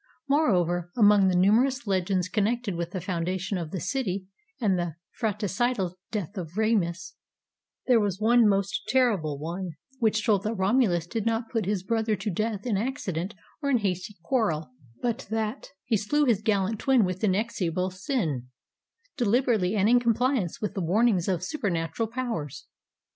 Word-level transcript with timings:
Moreover, 0.27 0.89
among 0.97 1.27
the 1.27 1.35
numerous 1.35 1.85
legends 1.85 2.27
connected 2.27 2.73
with 2.73 2.89
the 2.89 2.99
foundation 2.99 3.59
of 3.59 3.69
the 3.69 3.79
city, 3.79 4.25
and 4.59 4.75
the 4.75 4.95
fratricidal 5.11 5.95
death 6.09 6.39
of 6.39 6.57
Remus, 6.57 7.13
there 7.85 7.99
was 7.99 8.19
one 8.19 8.49
most 8.49 8.81
terrible 8.87 9.37
one 9.37 9.73
which 9.99 10.25
told 10.25 10.41
that 10.41 10.55
Romulus 10.55 11.05
did 11.05 11.27
not 11.27 11.51
put 11.51 11.67
his 11.67 11.83
brother 11.83 12.15
to 12.15 12.31
death 12.31 12.65
in 12.65 12.77
accident 12.77 13.35
or 13.61 13.69
in 13.69 13.77
hasty 13.77 14.15
quarrel, 14.23 14.71
but 15.03 15.27
that 15.29 15.69
"He 15.85 15.97
slew 15.97 16.25
his 16.25 16.41
gallant 16.41 16.79
twin 16.79 17.05
With 17.05 17.23
inexpiable 17.23 17.91
sin,"— 17.91 18.47
deliberately 19.19 19.75
and 19.75 19.87
in 19.87 19.99
compliance 19.99 20.59
with 20.59 20.73
the 20.73 20.81
warnings 20.81 21.27
of 21.27 21.43
supernatural 21.43 22.07
powers. 22.07 22.65